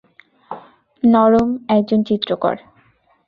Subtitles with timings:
[1.03, 2.55] নরম, একজন চিত্রকর।